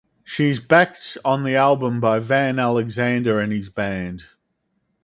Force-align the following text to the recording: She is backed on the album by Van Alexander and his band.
She 0.23 0.49
is 0.49 0.59
backed 0.59 1.19
on 1.23 1.43
the 1.43 1.55
album 1.57 1.99
by 1.99 2.17
Van 2.17 2.57
Alexander 2.57 3.39
and 3.39 3.53
his 3.53 3.69
band. 3.69 4.23